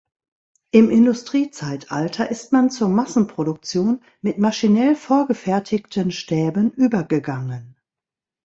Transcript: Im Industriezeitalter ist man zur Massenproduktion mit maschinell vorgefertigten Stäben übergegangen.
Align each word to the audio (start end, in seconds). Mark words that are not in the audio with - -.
Im 0.71 0.89
Industriezeitalter 0.89 2.31
ist 2.31 2.51
man 2.51 2.71
zur 2.71 2.89
Massenproduktion 2.89 4.01
mit 4.23 4.39
maschinell 4.39 4.95
vorgefertigten 4.95 6.09
Stäben 6.09 6.71
übergegangen. 6.71 7.77